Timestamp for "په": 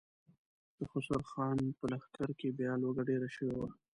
1.77-1.85